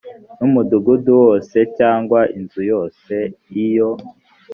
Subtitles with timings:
[0.37, 3.13] n umudugudu wose cyangwa inzu yose
[3.65, 3.89] iyo